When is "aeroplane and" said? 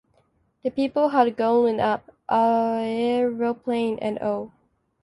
2.27-4.17